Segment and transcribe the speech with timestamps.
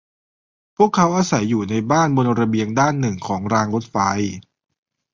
[0.77, 3.97] พวกเขาอาศัยอยู่ในบ้านบนระเบียงด้านหนึ่งของรางรถไฟ